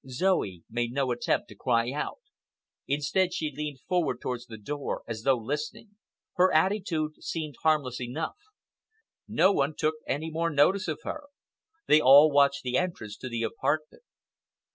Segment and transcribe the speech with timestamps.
[0.09, 2.17] Zoe made no attempt to cry out.
[2.87, 5.95] Instead she leaned forward towards the door, as though listening.
[6.37, 8.37] Her attitude seemed harmless enough.
[9.27, 11.25] No one took any more notice of her.
[11.85, 14.01] They all watched the entrance to the apartment.